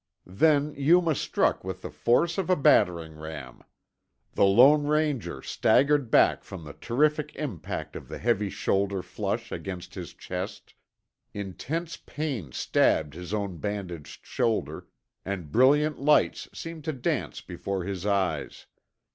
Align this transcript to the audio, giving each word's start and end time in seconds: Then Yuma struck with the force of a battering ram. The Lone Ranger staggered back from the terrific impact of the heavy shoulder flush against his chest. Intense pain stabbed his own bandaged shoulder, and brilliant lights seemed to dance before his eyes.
Then 0.25 0.73
Yuma 0.73 1.13
struck 1.13 1.63
with 1.63 1.83
the 1.83 1.91
force 1.91 2.39
of 2.39 2.49
a 2.49 2.55
battering 2.55 3.13
ram. 3.19 3.61
The 4.33 4.45
Lone 4.45 4.87
Ranger 4.87 5.43
staggered 5.43 6.09
back 6.09 6.43
from 6.43 6.63
the 6.63 6.73
terrific 6.73 7.35
impact 7.35 7.95
of 7.95 8.07
the 8.07 8.17
heavy 8.17 8.49
shoulder 8.49 9.03
flush 9.03 9.51
against 9.51 9.93
his 9.93 10.15
chest. 10.15 10.73
Intense 11.35 11.97
pain 11.97 12.51
stabbed 12.51 13.13
his 13.13 13.31
own 13.31 13.57
bandaged 13.57 14.25
shoulder, 14.25 14.87
and 15.23 15.51
brilliant 15.51 15.99
lights 15.99 16.49
seemed 16.51 16.83
to 16.85 16.93
dance 16.93 17.39
before 17.41 17.83
his 17.83 18.03
eyes. 18.03 18.65